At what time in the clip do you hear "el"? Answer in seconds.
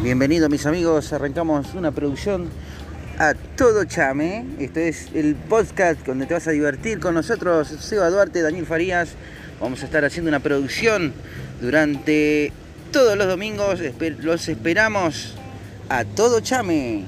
5.12-5.34